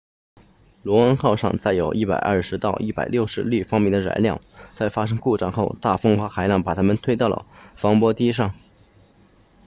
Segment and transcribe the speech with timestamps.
[0.83, 4.41] luno 号上载有 120-160 立方米的燃料
[4.73, 8.51] 在发生故障后大风和海浪把它推到了防波堤上